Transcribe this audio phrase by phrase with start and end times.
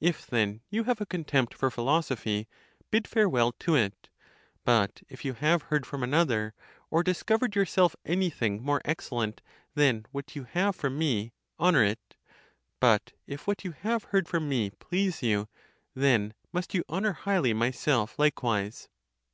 [0.00, 2.46] If then you have a contempt for philosophy,
[2.90, 4.10] bid farewell to it.
[4.66, 6.52] But if you have heard from another,
[6.90, 9.40] or discovered 3 yourself any thing more excellent?
[9.74, 12.16] than what you have from me, honour it.
[12.82, 15.48] Butif what (you have heard) from me please you,
[15.94, 18.90] then must you honour highly myself likewise.